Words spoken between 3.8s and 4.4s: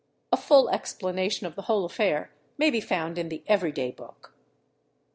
Book.